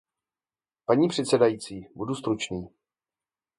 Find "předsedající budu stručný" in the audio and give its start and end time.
1.07-2.67